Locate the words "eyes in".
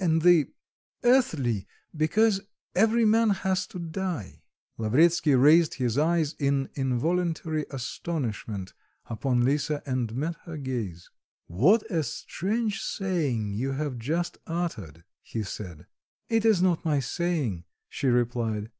5.98-6.70